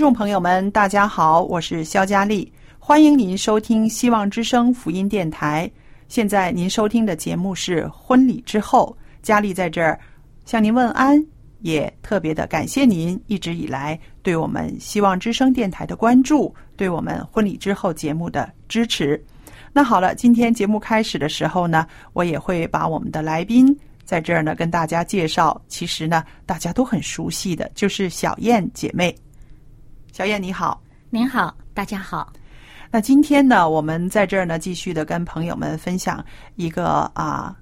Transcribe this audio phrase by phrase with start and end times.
[0.00, 5.70] 众朋友们，大家好，我是肖佳丽，欢迎您收听希望之声福音电台。
[6.08, 10.00] 现在您收听的节目是《婚礼之后》，佳丽在这儿
[10.46, 11.22] 向您问安，
[11.58, 19.22] 也特别的感谢您一直以来对我们希望之声电台的关注，对我们《婚礼之后》节目的支持。
[19.70, 25.60] 那好了，今天节目开始的时候呢，我也会把我们的来宾在这儿呢跟大家介绍。
[25.68, 29.14] 其实呢，大家都很熟悉的，就是小燕姐妹。
[30.20, 32.30] 小燕你好，您好，大家好。
[32.90, 36.22] 那今天呢，我们在这儿呢继续的跟朋友们分享
[36.56, 37.56] 一个啊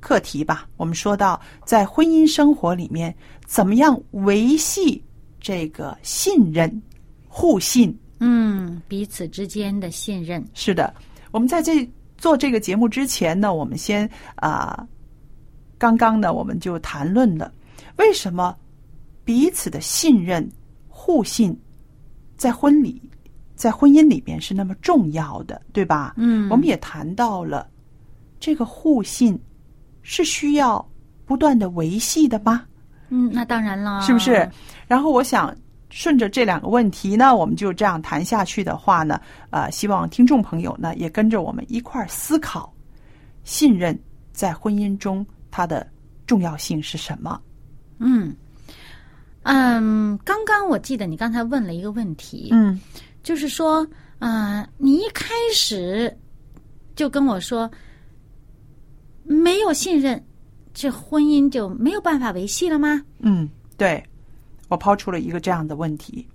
[0.00, 0.66] 课题吧。
[0.76, 3.14] 我们说到在婚姻生活里面，
[3.46, 5.00] 怎么样维系
[5.40, 6.82] 这个信任、
[7.28, 7.96] 互信？
[8.18, 10.44] 嗯，彼此之间的信任。
[10.54, 10.92] 是的，
[11.30, 11.88] 我们在这
[12.18, 14.84] 做这个节目之前呢，我们先啊，
[15.78, 17.54] 刚刚呢我们就谈论了
[17.98, 18.56] 为什么
[19.24, 20.50] 彼此的信任、
[20.88, 21.56] 互信
[22.42, 23.00] 在婚礼、
[23.54, 26.14] 在婚姻里边是那么重要的，对吧？
[26.16, 27.70] 嗯我们也谈到了
[28.40, 29.40] 这个互信
[30.02, 30.84] 是需要
[31.24, 32.64] 不断的维系的吗？
[33.10, 34.50] 嗯，那当然了，是不是？
[34.88, 35.54] 然后我想
[35.90, 39.20] 顺着这两个问题呢，我们就这样谈下去的话呢，
[39.50, 42.74] 呃，希望听众朋友呢也跟着我们一块儿思考，
[43.44, 43.96] 信任
[44.32, 45.86] 在婚姻中它的
[46.26, 47.40] 重要性是什么？
[48.00, 48.34] 嗯
[49.42, 52.80] 嗯，刚刚我记得你刚才问了一个问题，嗯
[53.22, 53.86] 就是说，
[54.18, 56.16] 啊、你一开始
[56.94, 57.70] 就跟我说
[59.24, 60.22] 没有信任，
[60.74, 63.02] 这婚姻就没有办法维系了吗？
[63.18, 64.02] 嗯，对，
[64.68, 66.26] 我抛出了一个这样的问题，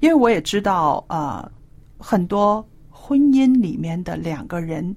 [0.00, 1.50] 因为我也知道，呃，
[1.98, 4.94] 很多婚姻里面的两个人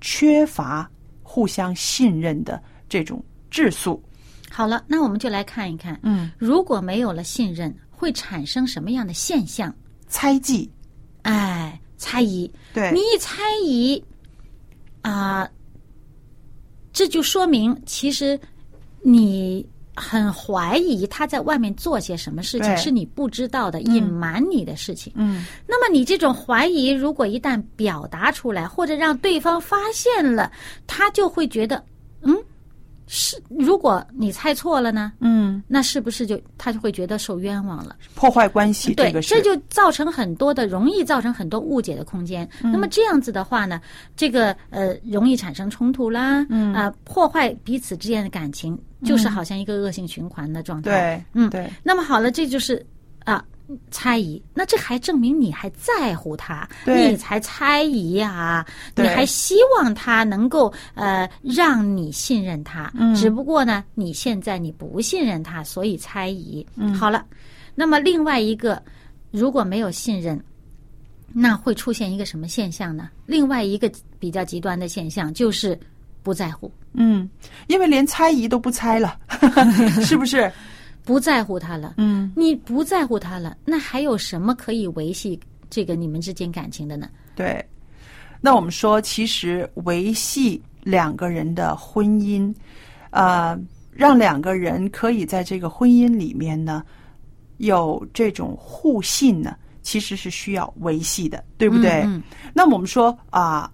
[0.00, 0.88] 缺乏
[1.22, 4.02] 互相信任的这种质素。
[4.50, 9.74] 好了，那我们就来看一看，嗯，如果没有了信任，会产生什么样的现象？
[10.08, 10.70] 猜忌，
[11.22, 12.50] 哎，猜疑。
[12.72, 14.02] 对，你一猜疑，
[15.02, 15.48] 啊、
[16.92, 18.38] 这就说明其实
[19.02, 25.12] 你很怀疑他在外面做些什么事情是你不知道的，隐瞒你的事情。
[25.16, 30.52] 嗯那么你这种怀疑，如果一旦表达出来，或者让对方发现了，
[30.86, 31.84] 他就会觉得，嗯，
[33.06, 37.96] 是如果你猜错了呢，嗯，那是不是就他就会觉得受冤枉了？
[38.14, 42.48] 破坏关系，对，这个这就造成很多的容易造成很多误解的空间。
[42.62, 43.80] 嗯那么这样子的话呢，
[44.16, 50.90] 这个呃容易产生冲突啦，嗯啊、破坏彼此之间的感情，就是好像一个恶性循环的状态。
[50.90, 52.84] 对，嗯对，那么好了，这就是
[53.24, 53.44] 啊。
[53.90, 58.64] 猜疑，那这还证明你还在乎他，你才猜疑啊、
[58.94, 66.64] 你还希望他能够呃让你信任他，嗯只不过呢，你现在你不信任他，所以猜疑。
[66.76, 67.24] 嗯，好了，
[67.74, 68.80] 那么另外一个，
[69.30, 70.40] 如果没有信任，
[71.32, 73.10] 那会出现一个什么现象呢？
[73.26, 73.90] 另外一个
[74.20, 75.78] 比较极端的现象就是
[76.22, 77.28] 不在乎，嗯，
[77.66, 79.18] 因为连猜疑都不猜了，
[80.04, 80.50] 是不是？
[81.06, 81.94] 不在乎他了。
[81.96, 85.38] 嗯，你不在乎他了，那还有什么可以维系
[85.70, 87.08] 这个你们之间感情的呢？
[87.34, 87.64] 对。
[88.40, 92.54] 那我们说，其实维系两个人的婚姻，
[93.10, 93.58] 呃，
[93.90, 96.84] 让两个人可以在这个婚姻里面呢，
[97.56, 102.02] 有这种互信呢，其实是需要维系的，对不对？
[102.04, 103.72] 嗯那么我们说啊，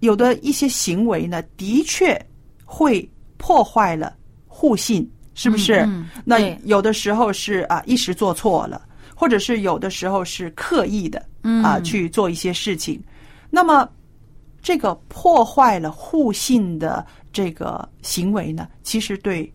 [0.00, 2.18] 有的一些行为呢，的确
[2.64, 4.16] 会破坏了
[4.46, 5.80] 互信，是不是？
[5.80, 8.80] 嗯嗯那有的时候是啊一时做错了，
[9.14, 13.02] 或者是有的时候是刻意的嗯啊去做一些事情。
[13.50, 13.88] 那么
[14.62, 19.52] 这个破坏了互信的这个行为呢，其实对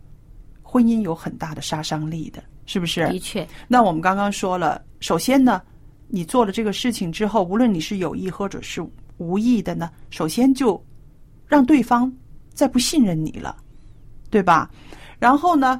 [0.61, 3.07] 婚姻有很大的杀伤力的，是不是？
[3.07, 5.61] 的确，那我们刚刚说了，首先呢，
[6.07, 8.85] 你做了这个事情之后，无论你是有意或者是
[9.17, 10.81] 无意的呢，首先就
[11.47, 12.11] 让对方
[12.53, 13.57] 再不信任你了，
[14.29, 14.69] 对吧？
[15.19, 15.79] 然后呢，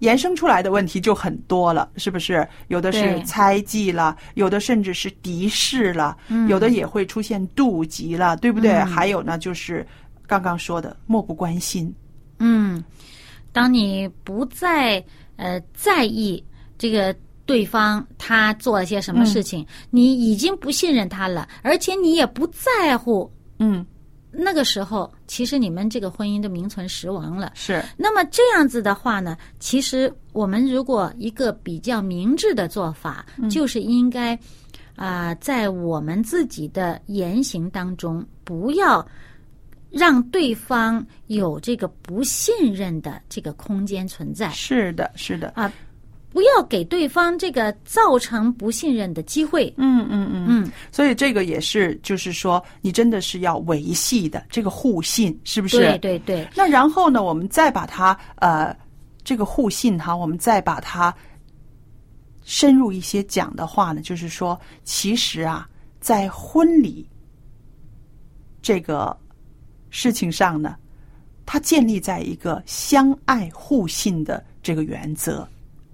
[0.00, 2.46] 延伸出来的问题就很多了，是不是？
[2.68, 6.16] 有的是猜忌了，有的甚至是敌视了，
[6.48, 8.72] 有的也会出现妒忌了，对不对？
[8.72, 8.86] 嗯。
[8.86, 9.86] 还有呢，就是
[10.26, 11.92] 刚刚说的漠不关心，
[12.38, 12.82] 嗯，
[13.52, 15.04] 当你不再
[15.36, 16.42] 呃在意
[16.76, 17.14] 这个
[17.44, 23.84] 对方他做了些什么事情，你已经不信任他了，而且你也不在乎，嗯，
[24.30, 27.52] 那个时候其实你们这个婚姻都名存实亡了。
[27.54, 34.38] 是，那么这样子的话呢，其实我们如果一个比较明智的做法，就是应该
[34.96, 39.06] 啊、在我们自己的言行当中，不要
[39.90, 44.50] 让对方有这个不信任的这个空间存在。
[44.50, 45.72] 是的，是的，啊，
[46.30, 49.72] 不要给对方这个造成不信任的机会。
[49.76, 55.78] 嗯嗯嗯嗯，所以这个也是，就是说，你真的是要维系的这个互信，是不是？
[55.78, 58.76] 对对对，那然后呢，我们再把它呃，
[59.24, 61.14] 这个互信哈，我们再把它
[62.44, 65.68] 深入一些讲的话呢，就是说，其实啊，
[66.00, 67.08] 在婚礼
[68.60, 69.16] 这个
[69.90, 70.76] 事情上呢，
[71.46, 75.46] 它建立在一个相爱互信的这个原则，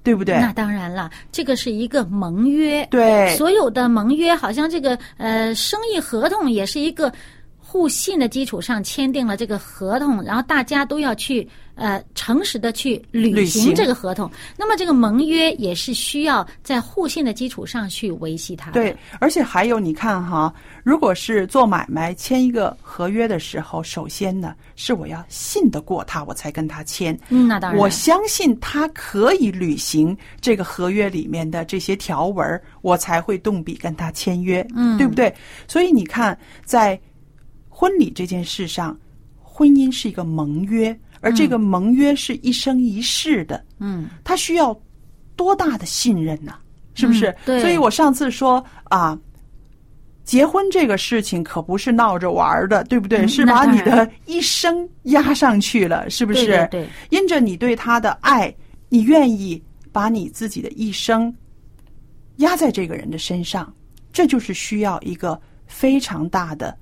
[0.05, 0.39] 对不对？
[0.39, 2.87] 那当然了，这个是一个盟约。
[2.91, 7.13] 对，所有的盟约，好像这个呃生意合同也是一个
[7.59, 14.31] 互信的基础上签订了这个合同，然后大家都要去呃诚实的去履履行行这个合同。
[14.57, 18.81] 那么这个盟约也是需要在互信的基础上去维系它的。
[18.81, 27.19] 对，而且还有，你看哈，如果是做买卖签一个合约的时候，首先呢是我要信得过他，我才跟他签。
[27.29, 35.35] 嗯，那当然，我相信他可以履行这个合约里面的这些条文，我才会动笔跟他签约，嗯对不对？
[35.67, 36.99] 所以你看，在
[37.69, 38.97] 婚礼这件事上，
[39.43, 44.79] 婚姻是一个盟约，而这个盟约是一生一世的，嗯，他需要
[45.35, 46.55] 多大的信任呢、
[46.95, 47.29] 是不是？
[47.29, 49.19] 嗯对所以我上次说啊，
[50.25, 53.25] 结婚这个事情可不是闹着玩的，对不对？
[53.25, 56.47] 嗯是把你的一生压上去了，是不是？
[56.47, 58.55] 对对对因着你对他的爱，
[58.91, 59.63] 你愿意
[59.93, 61.35] 把你自己的一生
[62.37, 63.73] 压在这个人的身上，
[64.13, 66.77] 这就是需要一个非常大的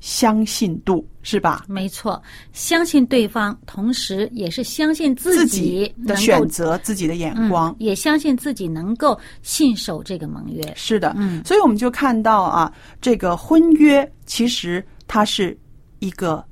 [0.00, 1.64] 相信度，是吧？
[1.68, 2.20] 没错，
[2.52, 10.62] 相信对方，同时也是相信自己的选择，自己的眼光嗯，，也相信自己能够信守这个盟约。
[10.74, 15.56] 是的，嗯所以我们就看到啊，这个婚约其实它是
[15.98, 16.42] 一个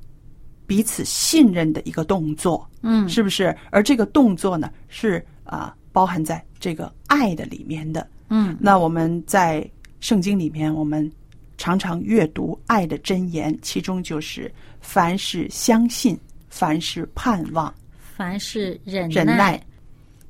[0.67, 3.57] 彼此信任的一个动作，嗯，是不是？
[3.71, 8.07] 而这个动作呢，是啊、包含在这个爱的里面的。
[8.29, 9.67] 嗯，那我们在
[10.01, 11.11] 圣经里面，我们
[11.59, 14.51] 常常阅读爱的箴言，其中就是
[14.81, 17.73] 凡事相信，凡事盼望，
[18.17, 19.61] 凡是忍忍耐，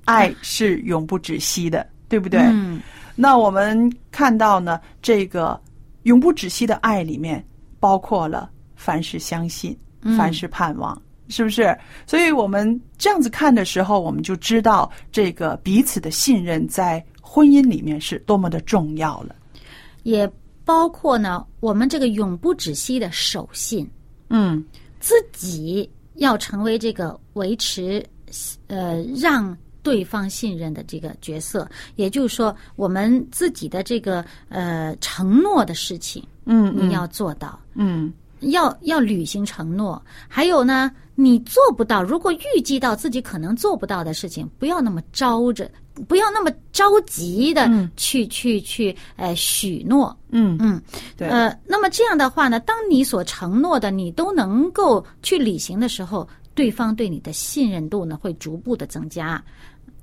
[0.07, 2.41] 爱是永不止息的，对不对？
[2.41, 2.81] 嗯，
[3.15, 5.61] 那我们看到呢，这个
[6.05, 7.45] 永不止息的爱里面，
[7.79, 11.77] 包括了凡事相信，嗯凡事盼望，是不是？
[12.07, 19.37] 所以我们这样子看的时候，我们就知道这个彼此的信任在婚姻里面是多么的重要了。
[20.05, 20.31] 也
[20.69, 23.91] 包括呢，我们这个永不止息的守信，
[24.29, 24.63] 嗯，
[25.01, 28.05] 自己要成为这个维持
[28.67, 37.59] 呃让对方信任的这个角色，也就是说，我们自己的这个呃承诺的事情，嗯你要做到。
[37.73, 38.13] 嗯。
[38.41, 45.69] 要要履行承诺，还有呢，你做不到，如果预计到自己可能做不到的事情，不要那么招着，
[46.07, 47.91] 不要那么着急的嗯。
[47.97, 50.57] 去、去去呃许诺，嗯。
[50.61, 50.81] 嗯，
[51.17, 51.27] 对。
[51.27, 59.43] 呃，那么这样的话呢，当你所承诺的你都能够去履行的时候，对方对你的信任度呢会逐步的增加。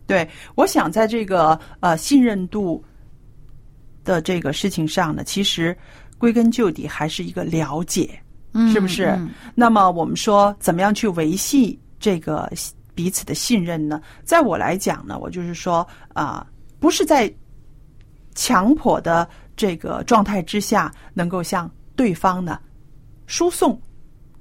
[0.05, 2.83] 对，我想在这个呃信任度
[4.03, 5.73] 的这个事情上呢，其实
[6.17, 8.19] 归根究底还是一个了解。
[8.55, 9.07] 嗯，是不是？
[9.07, 12.49] 嗯那么我们说，怎么样去维系这个
[12.95, 14.01] 彼此的信任呢？
[14.23, 16.47] 在我来讲呢，我就是说啊、
[16.79, 17.31] 不是在
[18.33, 22.57] 强迫的这个状态之下，能够向对方呢
[23.27, 23.79] 输送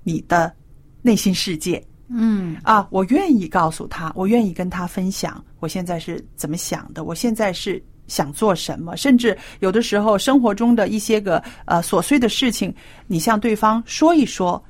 [0.03, 0.55] 你的
[1.03, 1.85] 内心世界。
[2.09, 12.75] 嗯啊，我愿意告诉他，我愿意跟他分享我现在是怎么想的，我现在是想做什么，甚至有的时候生活中的一些个呃琐碎的事情，
[13.07, 14.63] 你向对方说一说，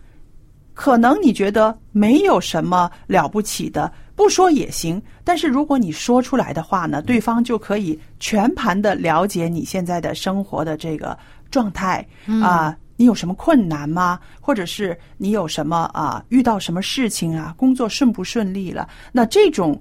[0.72, 5.00] 可能你觉得没有什么了不起的，不说也行。
[5.22, 11.16] 但是如果你说出来的话呢，对方就可以全盘的了解你现在的生活的这个
[11.50, 12.06] 状态
[12.42, 14.18] 啊、你有什么困难吗？
[14.40, 17.54] 或者是你有什么啊、遇到什么事情啊？
[17.56, 18.88] 工作顺不顺利了？
[19.12, 19.80] 那这种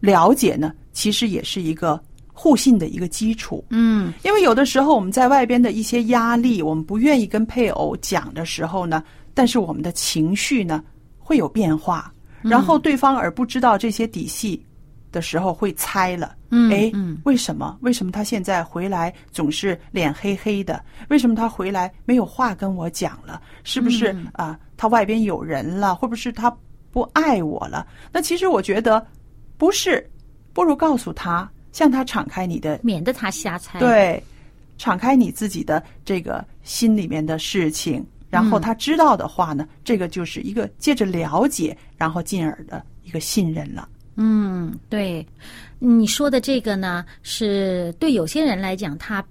[0.00, 2.00] 了解呢，其实也是一个
[2.40, 3.64] 互信的一个基础。
[3.70, 9.02] 嗯因为有的时候我们在外边的一些压力，我们不愿意跟配偶讲的时候呢，
[9.34, 10.84] 但是我们的情绪呢
[11.18, 14.64] 会有变化，然后对方而不知道这些底细
[15.10, 16.36] 的时候会猜了。
[16.50, 17.76] 嗯哎嗯，为什么？
[17.82, 20.82] 为什么他现在回来总是脸黑黑的？
[21.10, 23.42] 为什么他回来没有话跟我讲了？
[23.64, 25.94] 是不是啊、他外边有人了？
[25.94, 26.48] 会不会是他
[26.90, 27.86] 不爱我了？
[28.12, 29.04] 那其实我觉得
[29.58, 30.08] 不是，
[30.54, 34.20] 不如告诉他，向他敞开你的免得他瞎猜。，对，
[34.78, 43.88] 敞开你自己的这个心里面的事情，然后嗯他知道的话呢，这个就是一个借着了解，然后进而的一个信任了。
[44.16, 45.24] 嗯，对，
[45.78, 49.24] 你说的这个呢，是对有些人来讲，他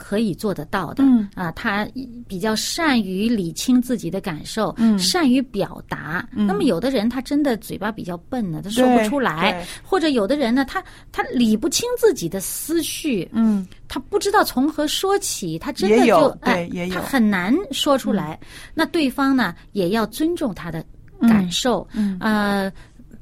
[0.00, 1.04] 可以做得到的。
[1.04, 1.28] 嗯。
[1.34, 1.86] 啊，他
[2.26, 4.98] 比较善于理清自己的感受，嗯。
[4.98, 6.26] 善于表达。
[6.32, 18.40] 那么有的人他真的嘴巴比较笨呢，他说不出来；或者有的人呢，他他理不清自己的思绪，嗯，他不知道从何说起，他真的就哎他很难说出来。
[18.72, 20.82] 那对方呢，也要尊重他的
[21.20, 22.16] 感受，嗯。
[22.20, 22.72] 呃，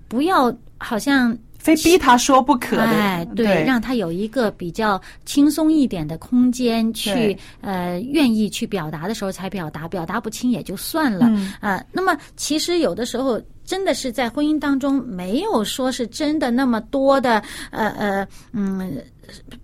[0.06, 2.82] 不要好像非逼他说不可的。
[2.82, 11.26] 哎，对，让他有一个比较轻松一点的空间去呃，愿意去表达的时候才表达，表达不清也就算了。
[11.28, 11.52] 嗯。
[11.60, 19.02] 呃，那么其实有的时候真的是在婚姻当中没有说是真的那么多的呃呃嗯。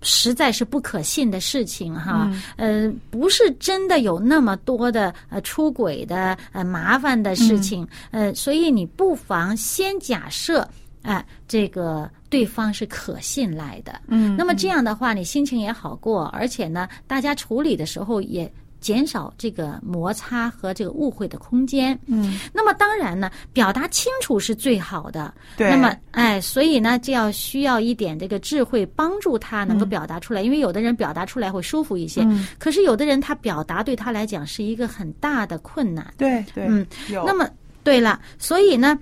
[0.03, 10.69] 实在是不可信的事情哈，呃，不是真的有那么多的呃出轨的呃麻烦的事情，呃，所以你不妨先假设，
[11.05, 21.97] 哎、这个对方是可信赖的，嗯，那么这样的话，你心情也好过，而且呢，大家处理的时候也减少这个摩擦和这个误会的空间。
[22.05, 25.33] 嗯，那么当然呢，表达清楚是最好的。
[25.57, 36.13] 对那么哎，所以呢，就要需要一点这个智慧帮助他能够表达出来，因为有的人表达出来会舒服一些，嗯可是有的人他表达对他来讲是一个很大的困难。
[36.17, 36.85] 对对，嗯，
[37.25, 37.49] 那么
[37.83, 38.99] 对了，所以呢，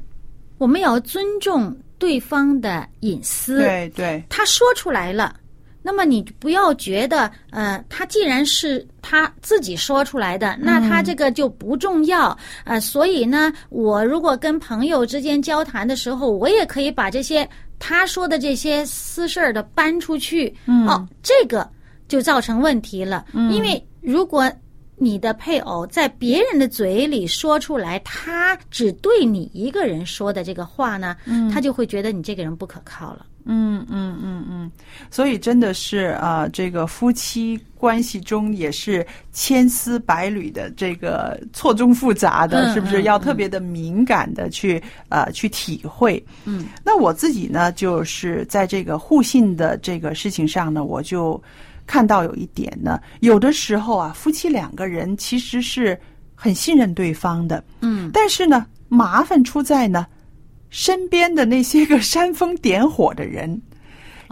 [0.60, 3.58] 我们要尊重对方的隐私。
[3.60, 5.36] 对对他说出来了，
[5.82, 17.48] 那么你不要觉得，呃，他既然是他自己说出来的，那他这个就不重要，呃，所以呢，我如果跟朋友之间交谈的时候，我也可以把这些
[17.80, 21.70] 他说的这些私事儿的搬出去，嗯哦，这个
[22.08, 24.52] 就造成问题了，因为如果。
[25.04, 31.16] 你的配偶在别人的嘴里说出来，他只对你一个人说的这个话呢，
[31.52, 33.26] 他就会觉得你这个人不可靠了。
[33.46, 34.72] 嗯嗯嗯嗯，
[35.12, 46.24] 所以真的是啊、这个夫妻关系中也是千丝百缕的，这个错综复杂的，嗯是不是嗯要特别的敏感的去呃去体会？
[46.46, 51.42] 嗯，那我自己呢，就是在这个互信的这个事情上呢，我就
[51.86, 56.00] 看到有一点呢，有的时候啊，夫妻两个人其实是
[56.36, 60.06] 很信任对方的，嗯，但是呢，麻烦出在呢，
[60.70, 63.62] 身边的那些个煽风点火的人。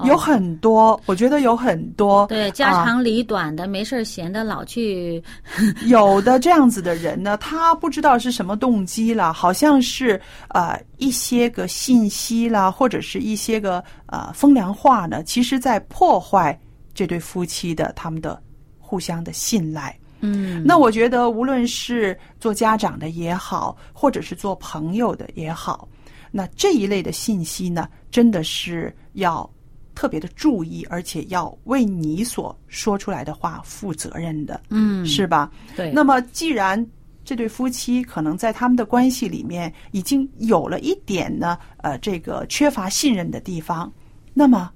[0.05, 5.21] 有很多，我觉得有很多，哦对，家啊长里短的，没事儿闲的老去，
[5.85, 16.57] 有的这样子的人呢，他不知道是什么动机了，好像是呃一些个信息啦，或者是一些个呃风凉话呢，其实在破坏
[16.93, 18.41] 这对夫妻的他们的
[18.79, 19.97] 互相的信赖。
[20.19, 25.87] 嗯，那我觉得，无论是做家长的也好，或者是做朋友的也好，
[26.29, 29.49] 那这一类的信息呢，真的是要
[29.95, 35.51] 特别的注意，而且要为你所说出来的话负责任的，嗯，是吧？
[35.75, 36.85] 对，那么，既然
[37.25, 43.91] 这对夫妻可能在他们的关系里面已经有了一点呢，呃，这个缺乏信任的地方，
[44.35, 44.71] 那么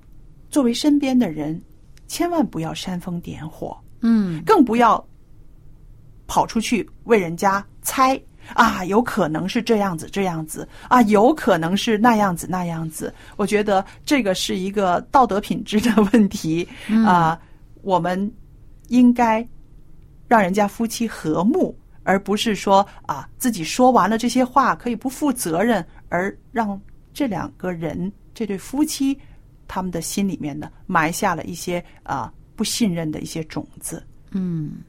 [0.50, 1.62] 作为身边的人，
[2.08, 4.44] 千万不要煽风点火，嗯。
[4.46, 5.04] 更不要
[6.28, 8.20] 跑出去为人家猜，
[8.54, 10.68] 啊，有可能是这样子这样子。
[10.88, 13.14] 啊，有可能是那样子那样子。
[13.38, 16.68] 我觉得这个是一个道德品质的问题。
[17.06, 17.40] 啊，
[17.82, 18.32] 我们
[18.88, 19.48] 应该
[20.28, 26.80] 让人家夫妻和睦，而不是说啊自己说完了这些话可以不负责任，而让
[27.14, 29.18] 这两个人这对夫妻
[29.67, 34.05] 他们的心里面呢埋下了一些啊不信任的一些种子。
[34.31, 34.84] 嗯。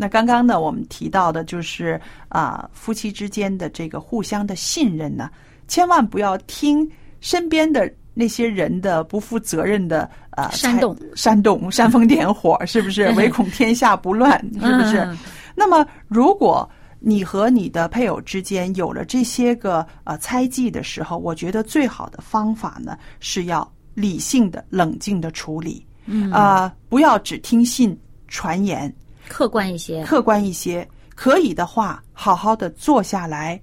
[0.00, 5.28] 那刚刚呢，我们提到的就是啊，夫妻之间的这个互相的信任呢，
[5.68, 6.90] 千万不要听
[7.20, 13.10] 身边的那些人的不负责任的啊煽动、煽动、煽风点火，是不是？
[13.14, 15.06] 唯恐天下不乱，是不是？
[15.54, 16.66] 那么，如果
[16.98, 25.84] 你和你的配偶之间有了这些个呃猜忌的时候，我觉得最好的方法呢，是要理性的、冷静的处理，
[26.32, 27.94] 啊，不要只听信
[28.28, 28.90] 传言。
[29.30, 33.58] 客观一些，客观一些，可以的话，好好的坐下来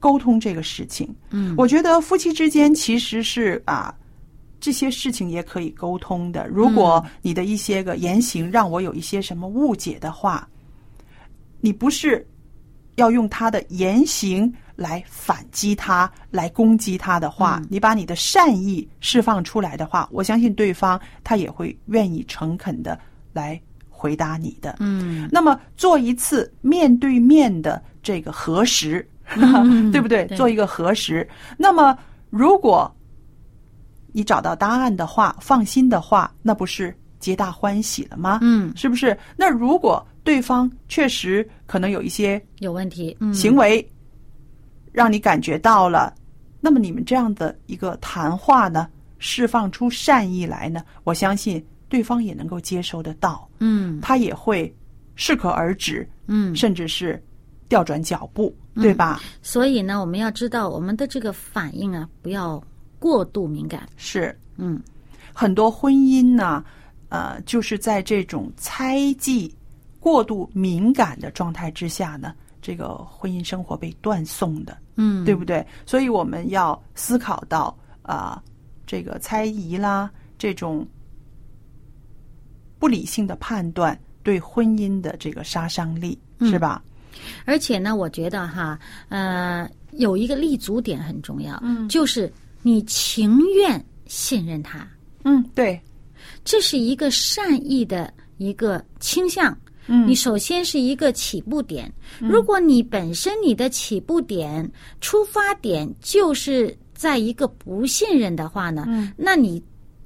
[0.00, 1.14] 沟通这个事情。
[1.30, 3.94] 嗯，我觉得夫妻之间其实是啊，
[4.58, 6.48] 这些事情也可以沟通的。
[6.48, 10.46] 如果你的一些个言行让我有一些什么误解的话，
[11.60, 12.26] 你不是
[12.96, 22.98] 要用他的言行来反击他、来攻击他的话，你把你的善意释放出来的话，我相信对方他也会愿意诚恳的
[23.32, 23.60] 来。
[23.98, 29.04] 回答你的，嗯，那么做一次面对面的这个核实，
[29.90, 30.24] 对不对？
[30.36, 31.28] 做一个核实。
[31.56, 31.98] 那么，
[32.30, 32.88] 如果
[34.12, 38.38] 你找到答案的话，放心的话，那不是皆大欢喜了吗？
[38.40, 39.18] 嗯，是不是？
[39.36, 43.84] 那如果对方确实可能有一些有问题行为，
[44.92, 46.14] 让你感觉到了，
[46.60, 51.60] 那么你们这样的一个谈话呢，释放出善意来呢，我相信。
[51.88, 54.74] 对方也能够接收得到，嗯，他也会
[55.14, 57.22] 适可而止，嗯，甚至是
[57.68, 59.20] 调转脚步，对吧？
[59.40, 62.62] 所以呢，我们要知道我们的这个反应啊，不要
[62.98, 63.88] 过度敏感。
[63.96, 64.78] 是，嗯，
[65.32, 66.62] 很多婚姻呢，
[67.08, 69.54] 呃，就是在这种猜忌、
[69.98, 75.66] 过度敏感的状态之下呢，这个婚姻生活被断送的，嗯，对不对？
[75.86, 78.42] 所以我们要思考到啊，
[78.86, 80.86] 这个猜疑啦，这种。
[82.78, 86.82] 不理性的判断对婚姻的这个杀伤力是吧？
[87.44, 94.86] 而且呢，我觉得哈，呃，有一个立足点很重要，嗯，就是你情愿信任他，
[95.24, 95.80] 嗯，对，
[96.44, 109.60] 这是一个善意的一个倾向，嗯，你首先是一个起步点，如果你本身你的起步点出发点就是在一个不信任的话呢，嗯，那你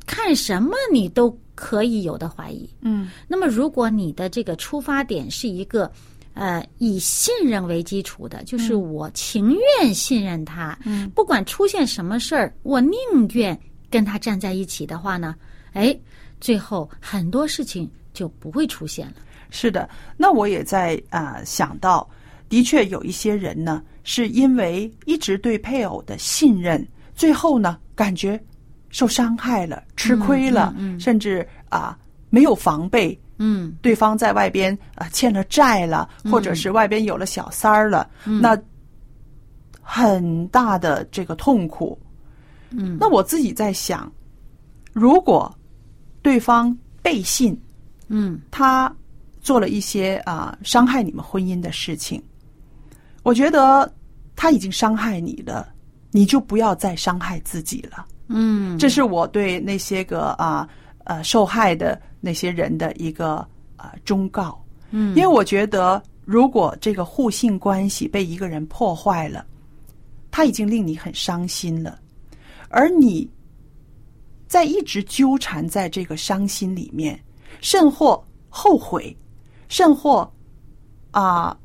[0.06, 1.36] 看什么你都。
[1.62, 5.88] 可以有的怀疑，嗯，那么如果你的这个出发点是一个，
[6.34, 12.98] 呃，以信任为基础的，就是我情愿信任他，嗯，不管出现什么事儿，我宁
[13.34, 13.56] 愿
[13.88, 15.36] 跟他站在一起的话呢，
[15.72, 15.96] 哎，
[16.40, 19.14] 最后很多事情就不会出现了。
[19.50, 22.10] 是的，那我也在啊想到，
[22.48, 28.42] 的确有一些人呢，是因为一直对配偶的信任，最后呢感觉。
[28.92, 31.98] 受伤害了，吃亏了，甚至啊
[32.30, 38.56] 没有防备，嗯，对方在外边啊欠了债了，或者是外边有了小三儿了，那
[39.80, 41.98] 很大的这个痛苦。
[42.70, 44.10] 嗯，那我自己在想，
[44.92, 45.52] 如果
[46.22, 47.60] 对方背信，
[48.08, 48.94] 嗯，他
[49.40, 52.22] 做了一些啊伤害你们婚姻的事情，
[53.22, 53.90] 我觉得
[54.36, 55.68] 他已经伤害你了，
[56.10, 58.06] 你就不要再伤害自己了。
[58.34, 60.68] 嗯，这是我对那些个啊
[61.04, 63.36] 呃受害的那些人的一个
[63.76, 64.58] 啊忠告。
[64.90, 69.44] 嗯，因为我觉得，如果这个互信关系被一个人破坏了，
[70.30, 71.98] 他已经令你很伤心了，
[72.68, 73.28] 而你
[74.46, 77.18] 在一直纠缠在这个伤心里面，
[77.60, 79.16] 甚或后悔，
[79.68, 80.30] 甚或
[81.10, 81.56] 啊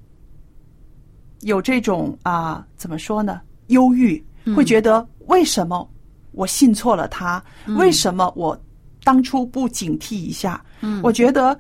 [1.42, 3.42] 有这种啊怎么说呢？
[3.68, 4.24] 忧郁，
[4.56, 5.90] 会觉得为什么？
[6.38, 7.44] 我信错了他，
[7.76, 8.58] 为什么我
[9.04, 10.64] 当初不警惕一下？
[10.82, 11.60] 嗯，我觉得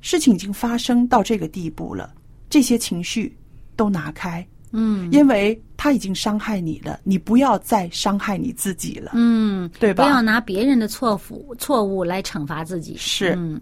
[0.00, 2.12] 事情已经发生到这个地步了，
[2.48, 3.36] 这些情绪
[3.76, 5.12] 都拿开，嗯。
[5.12, 10.02] 因为他已经伤害你了，你不要再伤害你自己了，嗯，对吧？
[10.02, 12.96] 不要拿别人的错误错误来惩罚自己。
[12.96, 13.60] 是嗯，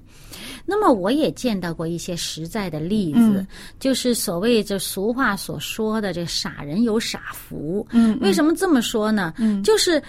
[0.65, 3.47] 那么我也见到过一些实在的例子，嗯
[3.81, 7.85] 就是所谓这俗话所说的“这傻人有傻福”。
[7.91, 9.35] 嗯为什么这么说呢？
[9.39, 10.01] 嗯就是。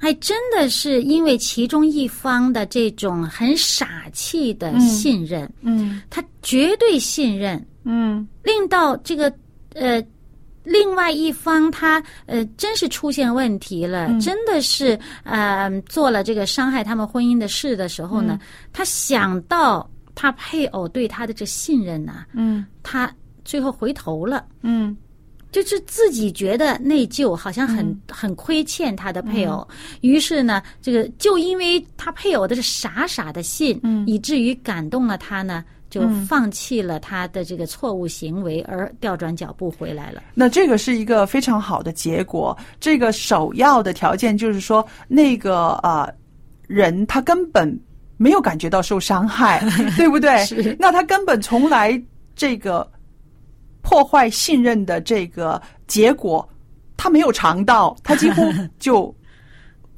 [0.00, 9.24] 还真的是因为其中一方的这种很傻气的信任，嗯他绝对信任，嗯令到这个
[9.74, 10.00] 呃，
[10.68, 14.20] 另外一方他呃，真是出现问题了，嗯。
[14.20, 18.26] 真的是呃做了这个伤害他们婚姻的事的时候嗯。
[18.26, 18.38] 呢，
[18.72, 22.66] 他想到他配偶对他的这信任呢、嗯。
[22.82, 23.10] 他
[23.44, 24.44] 最后回头了。
[24.62, 24.96] 嗯
[25.50, 29.66] 就是自己觉得内疚，好像很、嗯很亏欠他的配偶，
[30.00, 40.22] 于是呢，这个就因为他配偶的是傻傻的信，嗯以至于感动了他呢，就放弃了他的这个错误行为，而调转脚步回来了。
[40.34, 42.56] 那这个是一个非常好的结果。
[42.80, 46.12] 这个首要的条件就是说，那个呃
[46.66, 47.78] 人他根本
[48.16, 49.62] 没有感觉到受伤害，
[49.96, 50.44] 对不对？
[50.44, 52.00] 是那他根本从来
[52.34, 52.90] 这个
[53.88, 56.46] 破坏信任的这个结果，
[56.96, 58.42] 他没有尝到，他几乎
[58.78, 59.14] 就。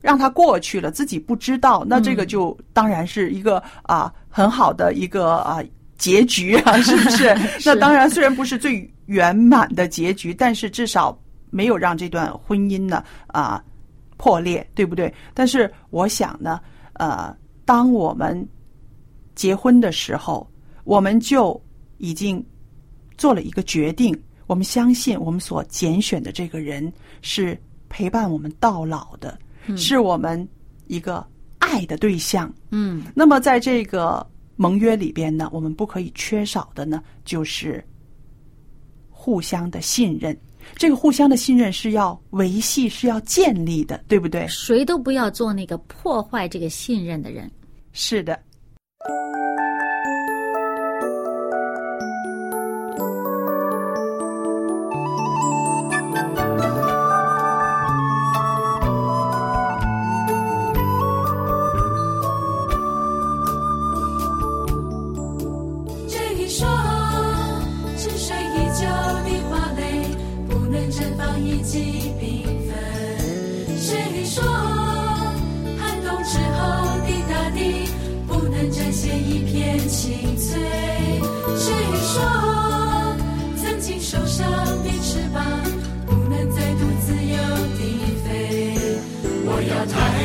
[0.03, 5.63] 让他过去了，自己不知道，那这个就当然是一个啊很好的一个啊
[5.99, 7.37] 结局啊， 是不是？
[7.67, 11.15] 那当然，虽然不是最圆满的结局，但是至少
[11.51, 13.63] 没有让这段婚姻呢啊
[14.17, 15.13] 破裂，对不对？
[15.35, 16.59] 但是我想呢，
[16.95, 18.49] 呃，当我们
[19.35, 20.51] 结婚的时候，
[20.85, 21.63] 我们就
[21.99, 22.43] 已经
[23.21, 27.55] 做了一个决定，我们相信我们所拣选的这个人是
[27.91, 29.39] 陪伴我们到老的，
[29.77, 30.49] 是我们
[30.87, 31.23] 一个
[31.59, 32.51] 爱的对象。
[32.71, 37.85] 嗯那么在这个盟约里边呢，我们不可以缺少的呢，就是
[39.11, 40.35] 互相的信任。
[40.77, 44.49] 这个互相的信任是要维系，是要建立的，对不对？
[44.49, 47.51] 谁都不要做那个破坏这个信任的人。
[47.93, 48.41] 是的。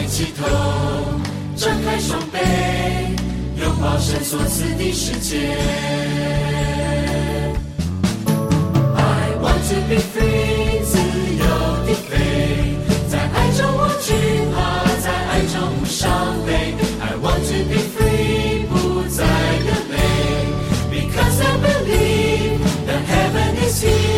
[0.06, 0.46] 抬起头，
[1.56, 2.38] 张开双臂。
[3.60, 5.58] 拥抱神所赐的世界。
[8.96, 11.44] I want to be free，自由
[11.88, 12.78] 地飞，
[13.10, 14.14] 在爱中无惧
[14.54, 16.76] 怕，在爱中无伤悲。
[17.02, 19.26] I want to be free，不再
[19.64, 19.98] 流泪
[20.92, 24.15] ，Because I believe that heaven is here，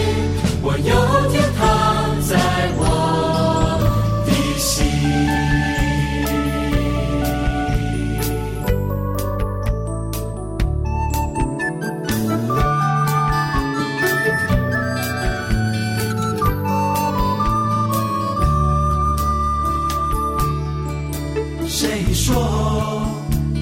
[21.80, 22.34] 谁说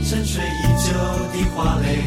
[0.08, 0.94] 沉睡已久
[1.34, 2.02] 的花蕾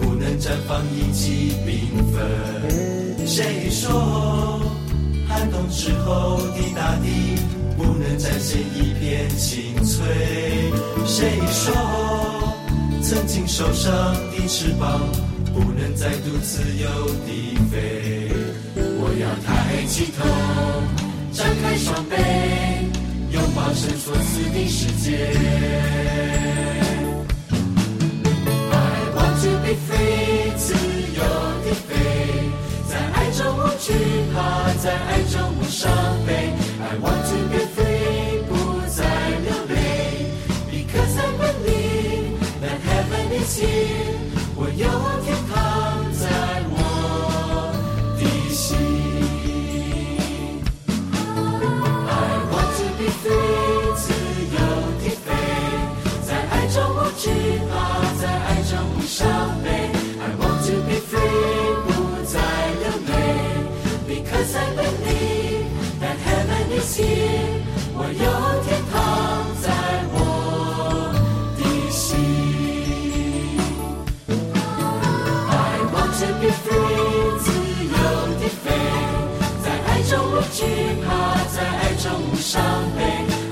[0.00, 3.26] 不能绽放一季缤纷？
[3.26, 4.60] 谁说
[5.26, 7.34] 寒冬之后的大地
[7.76, 10.06] 不能展现一片青翠？
[11.04, 11.74] 谁说
[13.02, 13.92] 曾经受伤
[14.30, 15.00] 的翅膀
[15.52, 16.88] 不能再度自由
[17.26, 18.30] 地飞？
[18.76, 20.24] 我要抬起头，
[21.32, 22.14] 张开双臂。
[23.38, 25.30] 拥抱神所赐的世界。
[28.70, 28.74] I
[29.14, 31.22] want to be free，自由
[31.62, 31.90] 地飞，
[32.88, 33.86] 在爱中无惧
[34.34, 34.36] 怕，
[34.82, 35.88] 在爱中无伤
[36.26, 36.52] 悲。
[36.80, 38.50] I want to be free，不
[38.88, 38.98] 再
[39.44, 39.76] 流泪
[40.72, 44.18] ，Because I believe that heaven is here，
[44.56, 44.84] 我有
[45.24, 45.54] 天堂
[82.50, 82.62] 伤
[82.96, 83.02] 悲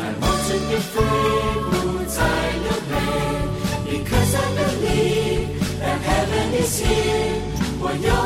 [0.01, 1.05] ，I want to be free，
[1.69, 1.71] 不
[2.07, 2.17] 再
[2.63, 2.95] 流泪。
[3.85, 5.45] Because I believe
[5.83, 7.37] that heaven is here，
[7.79, 8.26] 我有。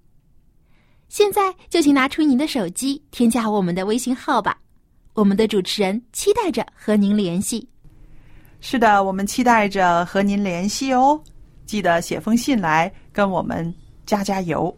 [1.11, 4.57] 现在就请拿出您的手机，添加我们的微信号吧。
[5.13, 7.67] 我们的主持人期待着和您联系。
[8.61, 11.21] 是的，我们期待着和您联系哦。
[11.65, 14.73] 记得写封信来跟我们加加油。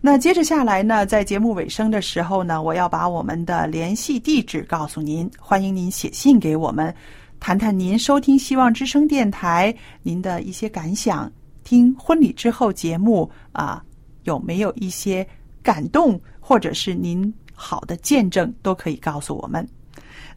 [0.00, 6.92] 那接着下来呢，在节目尾声的时候呢，我要把我们的联系地址告诉您，欢迎您写信给我们，
[7.38, 11.30] 谈谈您收听希望之声电台您的一些感想，
[11.62, 13.80] 听婚礼之后节目啊，
[14.24, 15.24] 有没有一些
[15.68, 19.68] 感动，或者是您好的见证，都可以告诉我们。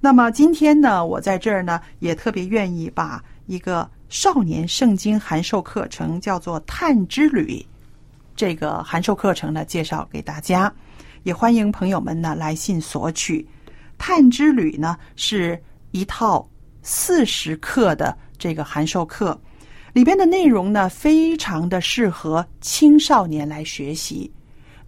[0.01, 7.53] 那么今天呢，我在这儿呢，也特别愿意把一个少年圣经函授课程叫做《探之旅》
[8.35, 10.69] 这个函授课程呢，介绍给大家。
[11.23, 13.41] 也欢迎朋友们呢来信索取。
[13.97, 15.57] 《探之旅》呢是
[15.91, 16.45] 一套
[16.81, 19.39] 四十课的这个函授课，
[19.93, 24.29] 里边的内容呢非常的适合青少年来学习。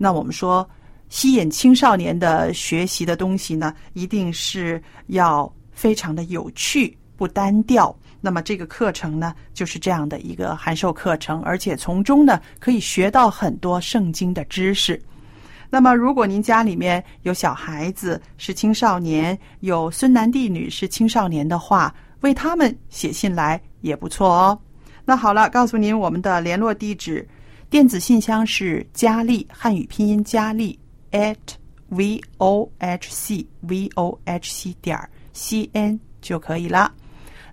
[0.03, 0.69] 那我们说。
[1.09, 7.95] 吸引青少年的学习的东西呢，一定是要非常的有趣，不单调。
[8.19, 14.99] 那么这个课程呢，就是这样的一个函授课程，而且从中呢可以学到很多圣经的知识。
[15.69, 24.59] 那么，如果您家里面有小孩子是青少年，有孙男弟女是青少年的话，为他们写信来也不错哦。
[25.05, 27.27] 那好了，告诉您我们的联络地址，
[27.73, 30.77] 电子信箱是佳丽汉语拼音佳丽。
[31.09, 31.35] at
[31.89, 34.95] v o h c v o h c 点
[35.33, 36.93] c n 就可以了。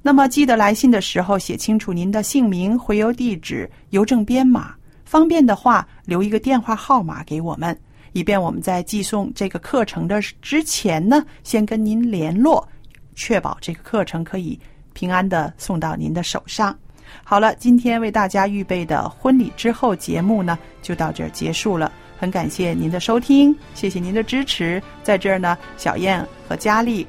[0.03, 4.75] 那么记得来信的时候写清楚您的姓名、回邮地址、邮政编码，
[5.07, 7.75] 方便的话留一个电话号码给我们，
[8.13, 12.69] 以便我们在寄送这个课程的之前呢，先跟您联络，
[13.15, 14.61] 确保这个课程可以
[14.93, 16.79] 平安的送到您的手上。
[17.23, 21.91] 好了，今天为大家预备的婚礼之后节目呢，就到这儿结束了。
[22.19, 24.83] 很感谢您的收听，谢谢您的支持。
[25.03, 27.07] 在这儿呢，小燕和佳丽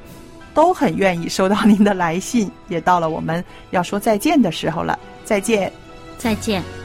[0.54, 4.98] 都很愿意收到您的来信，也到了我们要说再见的时候了。
[5.26, 5.72] 再见，
[6.18, 6.81] 再见。